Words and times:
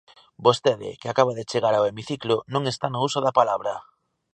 Vostede, 0.45 0.89
que 0.99 1.07
acaba 1.09 1.33
de 1.37 1.47
chegar 1.51 1.73
ao 1.75 1.87
hemiciclo, 1.89 2.35
non 2.53 2.63
está 2.71 2.87
no 2.91 2.99
uso 3.07 3.19
da 3.25 3.35
palabra. 3.39 3.73